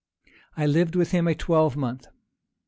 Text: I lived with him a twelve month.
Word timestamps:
I 0.57 0.65
lived 0.65 0.95
with 0.95 1.11
him 1.11 1.27
a 1.27 1.35
twelve 1.35 1.77
month. 1.77 2.07